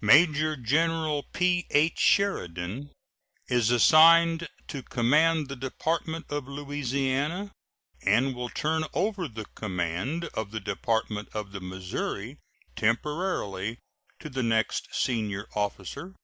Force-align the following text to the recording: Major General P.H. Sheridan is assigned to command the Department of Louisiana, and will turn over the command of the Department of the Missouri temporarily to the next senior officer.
Major 0.00 0.56
General 0.56 1.24
P.H. 1.24 1.98
Sheridan 1.98 2.90
is 3.48 3.70
assigned 3.70 4.48
to 4.66 4.82
command 4.82 5.48
the 5.50 5.56
Department 5.56 6.24
of 6.30 6.48
Louisiana, 6.48 7.52
and 8.00 8.34
will 8.34 8.48
turn 8.48 8.84
over 8.94 9.28
the 9.28 9.44
command 9.44 10.24
of 10.32 10.52
the 10.52 10.60
Department 10.60 11.28
of 11.34 11.52
the 11.52 11.60
Missouri 11.60 12.38
temporarily 12.76 13.78
to 14.20 14.30
the 14.30 14.42
next 14.42 14.88
senior 14.94 15.46
officer. 15.54 16.14